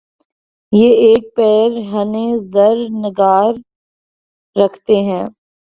یہ 0.73 0.89
ایک 1.05 1.23
پیر 1.35 1.71
ہنِ 1.91 2.13
زر 2.51 2.77
نگار 3.01 3.53
رکھتے 4.55 4.95
ہیں 5.03 5.25